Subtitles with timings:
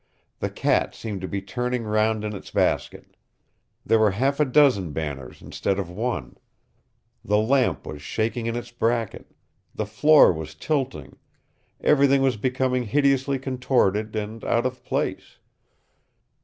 [0.39, 3.15] The cat seemed to be turning round in its basket.
[3.85, 6.37] There were half a dozen banners instead of one;
[7.23, 9.31] the lamp was shaking in its bracket;
[9.75, 11.17] the floor was tilting,
[11.81, 15.37] everything was becoming hideously contorted and out of place.